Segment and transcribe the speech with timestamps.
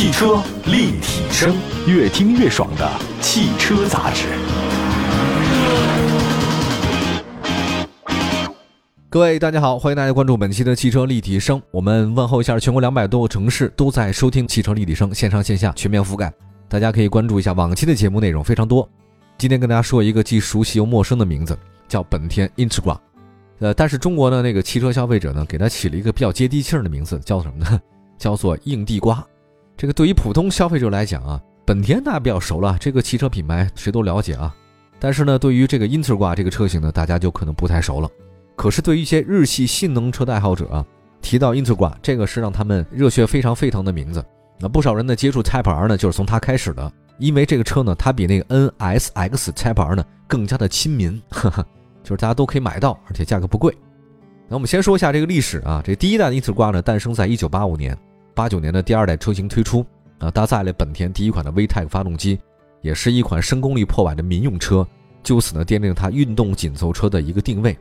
[0.00, 1.54] 汽车立体声，
[1.86, 4.28] 越听越爽的汽车杂志。
[9.10, 11.60] 各位大家好，欢迎大家关注本期的汽车立体声。
[11.70, 16.32] 我们问候一下全国两百多个城市都在收听汽车立体声，线上线下全面覆盖。
[16.66, 18.88] 大家可以关注一下往期的节目内容，非常多。
[19.36, 21.54] 今天跟大家说一个既熟悉又陌生的名字，
[21.86, 22.96] 叫本田 Integra。
[23.58, 27.78] 呃，但是中国的那个汽车消费者呢，给它起了一个比较接地气儿的名字，叫什么呢？
[28.16, 29.22] 叫做硬地瓜。
[29.80, 34.54] 这个对于普通消费者来讲啊，本田大家比较熟了，这个汽车品牌谁都了解啊。
[34.98, 38.06] 但是呢，对于这个 Integra 这个车型呢，大家就可能不太熟了。
[38.54, 40.84] 可是对于一些日系性能车的爱好者啊，
[41.22, 44.22] 提到 Integra，这个是让他们热血非常沸腾的名字。
[44.58, 48.44] 那不少人呢接触 Type R 呢，就是从它开始的，因为这个车呢，它比那个
[48.78, 51.18] NSX Type R 呢更加的亲民，
[52.04, 53.74] 就是大家都可以买到，而且价格不贵。
[54.46, 57.96] 那我们先说一下这个历史啊，这第一代 Integra 呢诞生在1985年
[58.48, 59.84] ，89年的第二代车型推出
[60.18, 62.38] 啊，搭载了本田第一款的 VTEC 发动机，
[62.80, 64.86] 也是一款升功率破百的民用车，
[65.22, 67.76] 就此呢奠定它运动紧凑车的一个定位。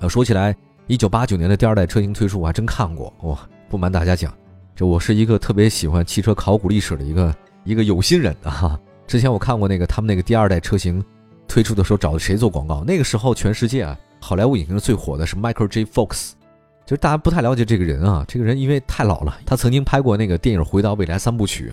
[0.00, 0.54] 呃，说起来
[0.88, 4.32] ，1989年的第二代车型推出，我还真看过哇，不瞒大家讲。
[4.74, 7.34] 这我是一个特别喜欢汽车考古历史的一个
[7.64, 8.78] 一个有心人啊！
[9.06, 11.04] 之前我看过那个他们那个第二代车型
[11.46, 12.82] 推出的时候找的谁做广告？
[12.84, 15.84] 那个时候全世界啊，好莱坞影星最火的是 Michael J.
[15.84, 16.30] Fox，
[16.90, 18.24] 就是大家不太了解这个人啊。
[18.26, 21.72] 这个人因为太老了，他曾经拍过那个电影《回到未来》三部曲，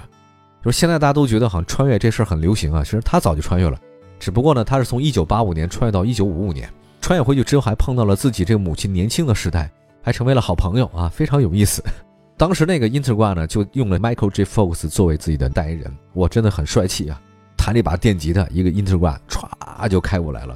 [0.64, 3.80] 就是现在大家都觉得好像穿越这事儿很流行啊，其实他早就穿越了，
[4.20, 6.70] 只不过呢，他是从1985年穿越到1955年，
[7.02, 9.72] 穿越回去之后还碰到了自己这个母亲年轻的时代，
[10.04, 11.84] 还成为了好朋友啊，非常有意思。
[12.38, 14.46] 当时那个 Integra 呢，就用了 Michael J.
[14.46, 17.20] Fox 作为自己的代言人，哇，真的很帅气啊！
[17.58, 20.56] 弹了一把电吉他，一个 Integra 歘就开过来了。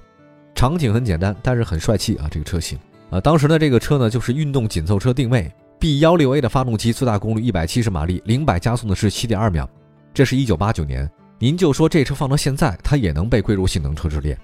[0.54, 2.28] 场景很简单，但是很帅气啊！
[2.30, 2.78] 这个车型
[3.12, 9.70] 啊，当时的这个车呢，就是运动紧凑车定位，B 幺六 A 的发动机，最大功率一百七十马力，零百加速呢是七点二秒。
[10.14, 14.38] 这是一九八九年，您就说这车放到现在，它也能被归入性能车之列。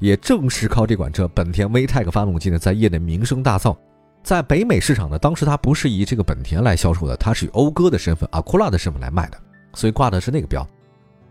[0.00, 3.76] 也正是靠这款车，本田 VTEC 发动机呢，在业内名声大噪。
[4.24, 9.38] 在北美市场呢，当时它不是以这个本田来销售的，它是以讴歌的身份、阿库拉的身份来卖的，
[9.74, 10.66] 所以挂的是那个标。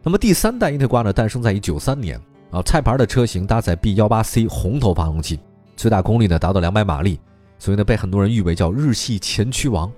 [0.01, 2.17] 那么第三代英特挂呢，诞生在一九三年
[2.51, 5.39] 啊，菜牌的车型搭载 B 幺八 C 红头发动机，
[5.79, 7.17] 最大功率呢达到两百马力，
[7.57, 9.89] 所以呢被很多人誉为叫日系前驱王。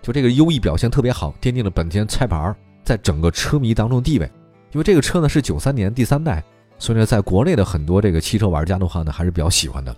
[0.00, 4.30] 就这个优异表现特别好，奠定了本田菜牌在整个车迷当中地位。
[4.70, 6.40] 因为这个车呢是九三年第三代，
[6.78, 9.92] 所以呢在国内的很多这个汽车玩家的话呢还是比较喜欢的。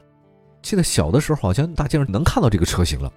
[0.63, 3.13] 记得小的时候，好像大街上能看到这个车型了。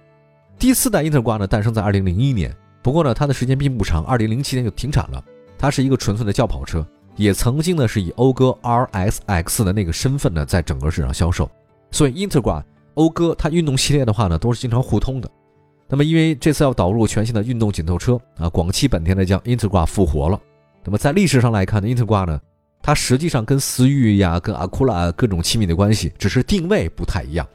[0.58, 5.24] 第四代英特挂呢，诞生在二零零一年，不过呢，它的时间并不长，二零零七年就停产了。
[5.56, 11.50] 它是一个纯粹的轿跑车，也曾经呢是以讴歌 RSX 的那个身份呢，在整个市场销售。
[11.90, 12.62] 所以，Integra、
[12.94, 15.30] 讴歌它运动系列的话呢，都是经常互通的。
[15.88, 20.40] 那么因为这次要导入全新的运动紧凑车啊，广汽本田呢将英特挂复活了。
[20.84, 22.40] 那么在历史上来看呢，，Integra 呢。
[22.82, 27.46] 它实际上跟思域呀、跟阿库拉各种亲密的关系，只是定位不太一样。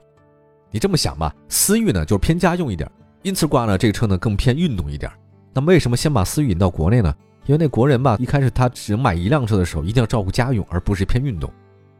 [0.69, 2.87] 你这么想吧，思域呢就是偏家用一点
[3.23, 5.11] ，，Integra 呢这个车呢更偏运动一点。
[5.51, 7.11] 那么为什么先把思域引到国内呢？
[7.47, 11.51] 因为那国人吧，一开始他只买一辆车的时候，一定要照顾家用，而不是偏运动。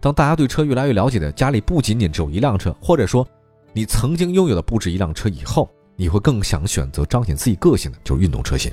[0.06, 3.28] 当大家对车越来越了解的，家里不仅仅只有一辆车，或者说
[3.74, 8.72] 你曾经拥有的不止一辆车以后，你会更想选择彰显自己个性的就是运动车型。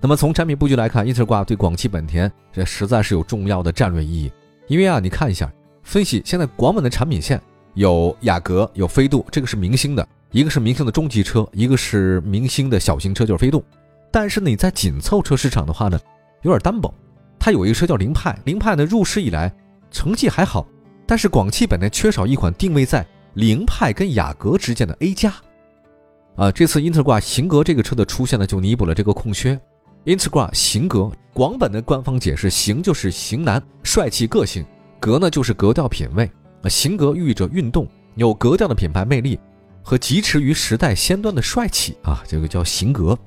[0.00, 4.32] 那么从产品布局来看，，inter 挂对广汽本田这实在是有重要的战略意义。
[4.68, 7.38] 因为啊，你看一下分析，现在广本的产品线
[7.74, 13.62] 有雅阁、有飞度，这个是明星的，一个是明星的中级车，一个是明星的小型车，就是飞度。
[14.10, 16.00] 但是你在紧凑车市场的话呢，
[16.40, 16.90] 有点单薄。
[17.38, 19.54] 它有一个车叫凌派，凌派呢入市以来
[19.98, 20.64] 成绩还好，
[21.08, 23.04] 但是广汽本田缺少一款定位在
[23.34, 25.34] 凌派跟雅阁之间的 A 加。
[26.36, 29.60] 啊，这次英特挂型格这个车的出现呢，就弥补了这个空缺。
[30.04, 34.62] Integra 型格，广本的官方解释，型就是型男，帅气个性；
[35.00, 36.30] 格呢就是格调品味。
[36.62, 37.84] 啊，型格寓意着运动，
[38.14, 39.36] 有格调的品牌魅力
[39.82, 43.18] 和疾驰于时代先端的帅气啊，这个叫型格。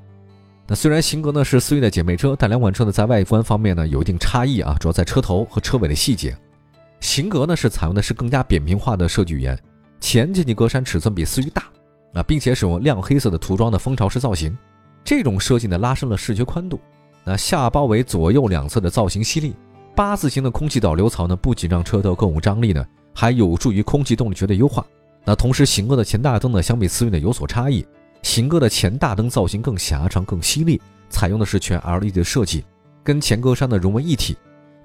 [0.66, 6.34] 那虽然型格呢是思域的姐妹车，但两款车呢在外观方面呢有一定差异啊，主要在车头和车尾的细节。
[7.02, 9.58] 型格呢是采用的是更加扁平化的设计语言，
[10.00, 11.64] 前进气格栅尺寸比思域大
[12.14, 14.56] 啊，并且使用亮黑色的涂装的蜂巢式造型。
[15.02, 16.80] 这种设计呢，拉伸了视觉宽度。
[17.24, 19.52] 那下包围左右两侧的造型犀利，
[19.96, 24.86] 八字形的空气导流槽呢，不仅让车头更有张力呢，还有助于空气动力学的优化。
[25.24, 27.84] 那同时，型格的前大灯呢，相比思域呢有所差异。
[28.22, 32.64] 型格的前大灯造型更狭长、更犀利，采用的是全 LED 的设计，
[33.02, 34.36] 跟前格栅呢融为一体。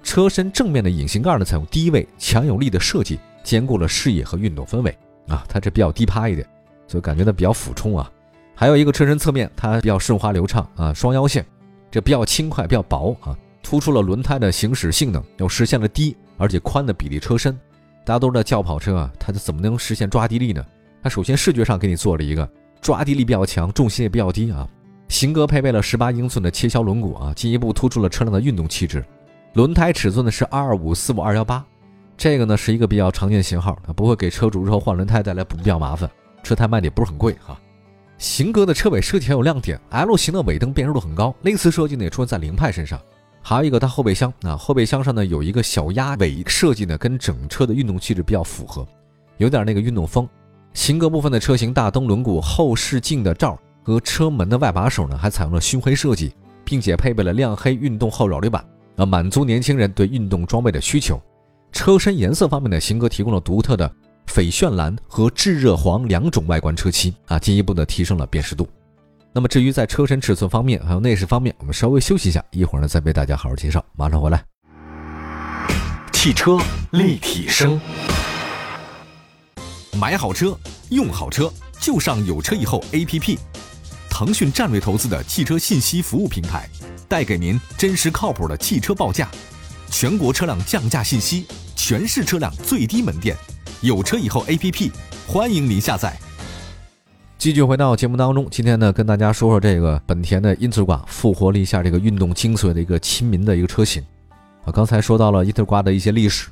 [0.08, 4.96] 车身正面的隐形盖呢，采用低位强有力的设计，兼顾了视野和运动氛围
[5.26, 5.44] 啊。
[5.46, 6.48] 它这比较低趴一点，
[6.86, 8.10] 所以感觉呢比较俯冲啊。
[8.54, 11.44] 还有一个车身侧面，它比较顺滑流畅啊，双腰线，
[11.90, 17.52] 这比较轻快，比较薄啊，突出了轮胎的行驶性能，又实现了低而且宽的比例车身。
[18.02, 20.64] 大家都知道轿跑车啊，它怎么能实现抓地力呢？
[21.02, 22.48] 它首先视觉上给你做了一个
[22.80, 24.66] 抓地力比较强，重心也比较低啊。
[25.10, 29.04] 型格配备了十八英寸的切削轮毂啊，进一步突出了车辆的运动气质。
[29.54, 31.64] 轮胎尺寸呢是二二五四五二幺八，
[32.16, 36.08] 这个呢是一个比较常见型号，它不会给车主日后换轮胎带来不必要麻烦。
[36.42, 37.58] 车胎卖的也不是很贵哈。
[38.18, 43.00] 型格的车尾设计很有亮点，L 型的尾灯辨识度很高，类似设计呢也出现在凌派身上。
[43.40, 48.86] 还有一个它后备箱啊，后备箱上呢有一个小鸭尾设计呢，跟整车的运动气质比较符合，
[49.38, 50.28] 有点那个运动风。
[50.74, 56.34] 型格部分的车型大灯、轮毂、后视镜的罩和车门的外把手呢，还采用了熏黑设计，
[56.64, 58.64] 并且配备了亮黑运动后扰流板，
[58.98, 61.20] 啊，满足年轻人对运动装备的需求。
[61.70, 63.90] 车身颜色方面呢，型格提供了独特的
[64.26, 68.68] 翡炫蓝和炙热黄两种外观车漆，啊，进一步的提升了辨识度。
[69.32, 73.84] 那么至于在车身尺寸方面，还有内饰方面，我们稍微休息一下，一会儿呢再为大家好好介绍。
[73.96, 74.44] 马上回来。
[76.12, 76.58] 汽车
[76.90, 77.80] 立体声，
[80.00, 80.58] 买好车，
[80.90, 81.48] 用好车，
[81.78, 83.38] 就上有车以后 APP。
[84.10, 86.68] 腾讯战略投资的汽车信息服务平台，
[87.08, 89.28] 带给您真实靠谱的汽车报价，
[89.90, 93.34] 全国车辆降价信息，全市车辆最低门店。
[93.80, 94.92] 有车以后 APP，
[95.26, 96.14] 欢迎您下载。
[97.38, 104.04] 继续回到节目当中，今天呢，跟大家说说这个本田的英特尔复活了一下这个运动精髓的一个亲民的一个车型。
[104.64, 106.48] 啊，刚才说到了英特尔的一些历史，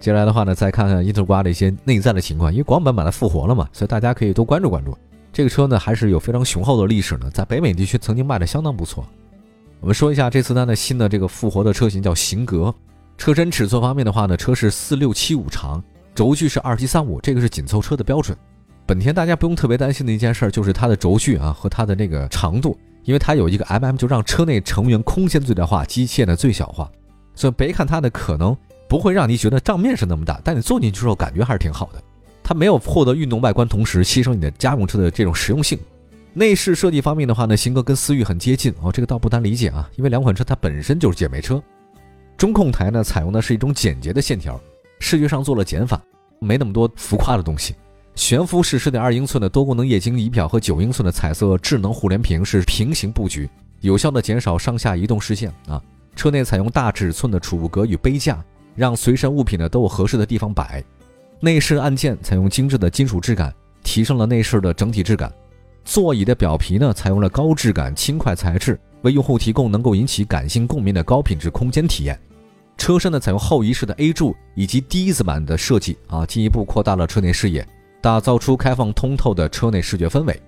[0.00, 2.50] 接下来的话呢，再看看英特尔的一些内在的情况。
[2.50, 4.96] 因为广本把它复活了嘛，所以大家可以多关注关注。
[5.32, 9.06] 这个车呢，还是有非常雄厚的历史呢，在北美地区曾经卖的相当不错。
[9.80, 12.72] 我们说一下这次它的新的这个复活的车型叫型格。
[13.16, 15.82] 车身尺寸方面的话呢，车是四六七五长，
[16.14, 18.36] 轴距是二七三五，这个是紧凑车的标准。
[18.86, 26.90] 本田大家不用特别担心的一件事就是它的轴距啊和它的那个长度，因为它有一个 MM，就让车内成员空间最大化，机械的最小化，
[27.34, 28.54] 所以别看它的可能
[28.86, 32.02] 不会让你觉得账面是那么大，但你坐进去之后感觉还是挺好的。
[32.42, 35.78] 它没有获得运动外观，同时牺牲你的家用车的这种实用性。
[36.32, 41.62] 内饰设计方面的话呢，型格跟思域很接近哦，这个倒不难理解啊，因为两款车它本身就是姐妹车。
[42.36, 44.58] 中控台呢采用的是一种简洁的线条，
[45.00, 46.00] 视觉上做了减法，
[46.38, 47.74] 没那么多浮夸的东西。
[48.14, 53.48] 悬浮式十点二英寸的多功能液晶仪表和九英寸的彩色智能互联屏是平行布局，
[53.80, 55.82] 有效的减少上下移动视线啊。
[56.14, 58.42] 车内采用大尺寸的储物格与杯架，
[58.76, 60.82] 让随身物品呢都有合适的地方摆。
[61.40, 65.32] 内饰按键采用精致的金属质感，提升了内饰的整体质感。
[65.90, 72.16] 座椅的表皮呢采用了高质感轻快材质，为用户提供能够引起感性共鸣的高品质空间体验。
[72.78, 77.66] 车身呢采用后移式的 A 柱以及 D 字板的设计啊，进一步扩大了车内视野。
[78.00, 80.40] 打造出开放通透的车内视觉氛围。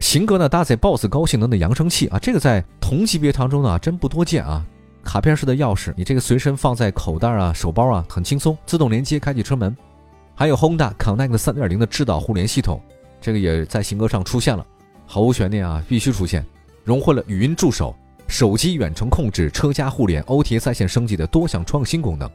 [0.00, 4.66] 型格呢搭载 BOSS 高性能的扬声器啊，这个在同级别当中呢真不多见啊。
[5.04, 8.58] 卡片式的钥匙，你这个随身放在口袋啊、手包啊，很轻松。
[8.66, 9.76] 自动连接开启车门，
[10.34, 12.82] 还有 Honda Connect 三点零的智导互联系统，
[13.26, 14.64] 这个也在型格上出现了，
[15.04, 16.46] 毫无悬念啊，必须出现。
[16.84, 17.92] 融汇了语音助手、
[18.28, 22.30] 手机远程控制、车家互联、OTA 在线升级的多项创新功能。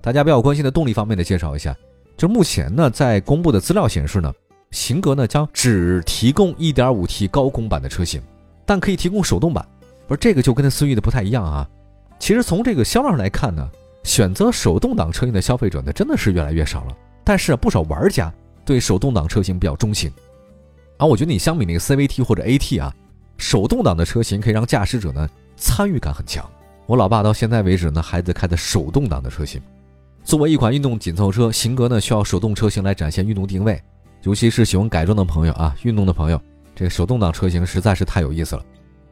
[0.00, 1.76] 大家比较关心的动力方面的介绍一下。
[2.16, 4.32] 就目前呢，在公布的资料显示呢，
[4.70, 8.22] 型格呢将只提供 1.5T 高功版的车型，
[8.64, 9.66] 但可以提供手动版。
[10.06, 11.68] 不是这个就跟思域的不太一样啊。
[12.20, 13.68] 其实从这个销量上来看呢，
[14.04, 16.96] 选择手动挡车型的消费者呢真的是越来越少了。
[17.24, 18.32] 但是不少玩家
[18.64, 20.12] 对手动挡车型比较钟情。
[20.98, 22.92] 啊我觉得你相比那个 CVT 或者 AT 啊，
[23.38, 26.44] 手动挡的车型可以让驾驶者呢参与感很强。
[26.86, 29.60] 我老爸到现在为止呢还在开的手动挡的车型。
[30.24, 33.80] 作为一款运动紧凑车，型格呢需要手动车型来展现运动定位，
[34.24, 36.40] 尤其是喜欢改装的朋友啊，运动的朋友，
[36.74, 38.64] 这个手动挡车型实在是太有意思了。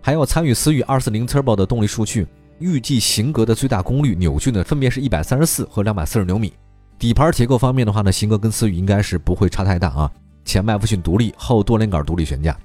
[0.02, 2.26] 还要参与思域240 Turbo 的动力数据，
[2.58, 6.52] 预计型格的最大功率扭矩呢分别是一百三十四和两百四十牛米。
[6.98, 10.10] 底盘结构方面的话呢，型格跟思域应该是不会差太大啊，
[10.46, 12.56] 前麦弗逊独立，后多连杆独立悬架。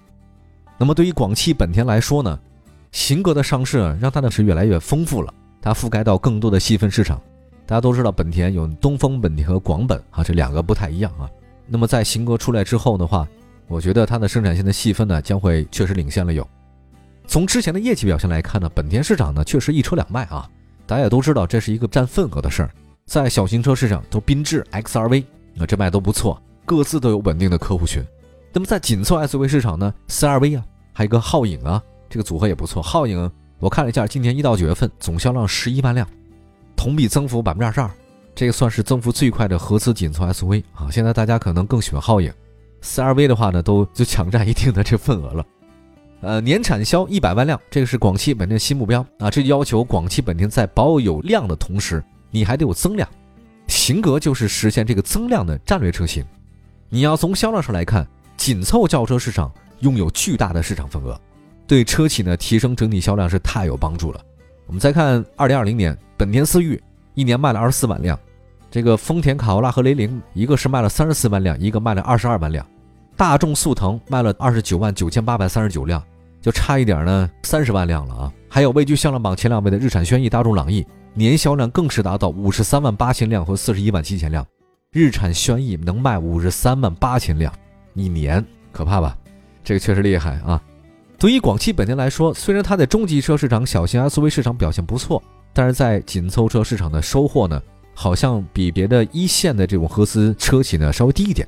[0.77, 2.39] 那么对于广汽本田来说呢，
[2.93, 7.19] 型格的上市让它的是越来越丰富了，它覆盖到更多的细分市场。
[7.65, 11.29] 大家都知道，本田有东风本田和广本啊，这两个不太一样啊。
[11.67, 13.27] 那么在型格出来之后的话，
[13.67, 16.47] 我觉得它的生产线的细分呢，将会确实领先了有。
[17.27, 20.49] 从之前的业绩表现来看呢，本田市场呢确实一车两卖啊。
[20.85, 22.71] 大家也都知道，这是一个占份额的事儿。
[23.05, 25.23] 在小型车市场，都缤智、XRV
[25.59, 28.01] 啊，这卖都不错，各自都有稳定的客户群。
[28.53, 30.63] 那么在紧凑 SUV 市场呢，CRV 啊，
[30.93, 32.81] 还有一个皓影啊，这个组合也不错。
[32.81, 36.07] 皓影我看了一下，今年一到九月份总销量十一万辆。
[36.77, 37.91] 同比增幅百分之二十二，
[38.33, 40.89] 这个算是增幅最快的合资紧凑 SUV 啊！
[40.89, 42.31] 现在大家可能更喜欢皓影
[42.81, 45.45] ，CRV 的话呢，都就抢占一定的这份额了。
[46.21, 49.29] 呃，年产销一百万辆，这个是广汽本田新目标啊。
[49.29, 53.05] 这要求广汽本田在保有量的同时，你还得有增量。
[53.67, 56.25] 型格就是实现这个增量的战略车型。
[56.93, 58.05] 你要从销量上来看，
[58.35, 61.17] 紧凑轿车市场拥有巨大的市场份额，
[61.65, 64.19] 对车企呢提升整体销量是太有帮助了。
[64.67, 66.77] 我们再看二零二零年，本田思域
[67.13, 68.19] 一年卖了二十四万辆，
[68.69, 72.67] 这个丰田卡罗拉和雷凌一个是卖了三十四万辆，一个卖了二十二万辆，
[73.15, 76.03] 大众速腾卖了二十九万九千八百三十九辆。
[76.41, 78.33] 就差一点呢，三十万辆了啊！
[78.49, 84.45] 还有位居销量榜前两位的日产轩逸、大众朗逸，年销量更是达到五十三万八千辆和四十一万七千辆。
[84.93, 87.53] 日产轩逸能卖五十三万八千辆
[87.93, 89.17] 一年，可怕吧？
[89.63, 90.61] 这个确实厉害啊！
[91.17, 97.61] 对于广汽本田来说，虽然它在中级车市场、小型 SUV 市场表现不错，但是在紧凑车市场的收获呢，
[97.95, 101.47] 好像比别的一线的这种合资车企呢稍微低一点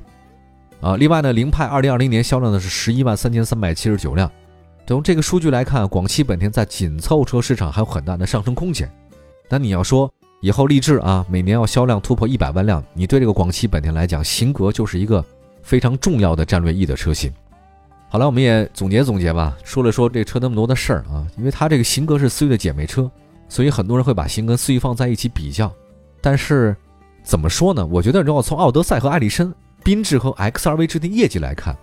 [0.80, 0.96] 啊。
[0.96, 4.30] 另外呢，凌派二零二零年销量呢是十一万三千三百七十九辆。
[4.86, 8.90] 从这个数据来看，广汽本田在紧凑车市场还有很大的上升空间。
[9.50, 10.10] 但你要说
[10.44, 15.24] 以后立志啊，每年要销量突破一百万辆，你对这个广汽本田来讲，型格就是一个
[15.62, 17.32] 非常重要的战略意义的车型。
[18.10, 23.10] 好了，我们也总结总结吧，说了说这车那么多的事儿啊，因为它这个型格是思域的姐妹车，
[23.48, 25.72] 所以很多人会把型跟思域放在一起比较。
[26.20, 26.76] 但是
[27.22, 27.86] 怎么说呢？
[27.86, 29.50] 我觉得如果从奥德赛和艾力绅、
[29.82, 31.74] 缤智和 XRV 之间的业绩来看。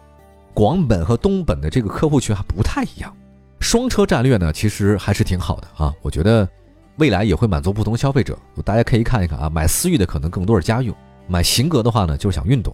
[0.53, 3.11] 广本和东本的这个客户群还不太一样，
[3.59, 5.91] 双车战略呢，其实还是挺好的啊。
[6.03, 6.47] 我觉得
[7.01, 9.49] 未来也会满足不同消费者，大家可以看一看啊。
[9.49, 10.95] 买思域的可能更多是家用，
[11.27, 12.71] 买型格的话呢，就是想运动。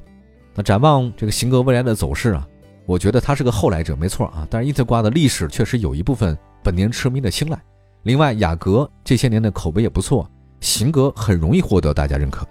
[0.53, 2.46] 那展望这个型格未来的走势啊，
[2.86, 4.46] 我觉得它是个后来者，没错啊。
[4.50, 7.57] 但是伊特挂的历史确实有一部分本田车迷的青睐。
[8.03, 10.29] 另外，雅阁这些年的口碑也不错，
[10.60, 12.46] 型格很容易获得大家认可。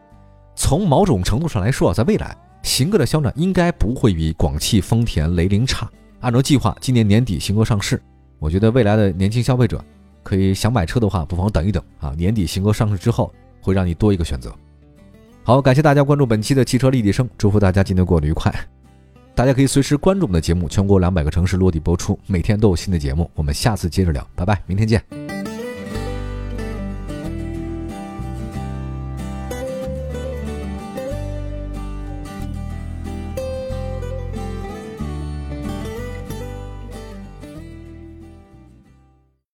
[0.54, 2.34] 从某种程度上来说啊，在未来。
[2.62, 5.86] 型格的销量应该不会比广汽、丰田、雷凌差。
[6.20, 8.02] 按照计划，今年年底型格上市。
[8.38, 9.84] 我觉得未来的年轻消费者
[10.26, 12.12] 可以想买车的话，不妨等一等啊。
[12.18, 14.52] 年底新歌上市之后，会让你多一个选择。
[15.44, 18.52] 好，感谢大家关注本期的汽车立体声，祝福大家今天过得愉快。
[19.36, 23.30] 大家可以随时关注我们的节目，全国两百个城市落地播出，每天都有新的节目。
[23.36, 25.25] 我们下次接着聊，拜拜，明天见。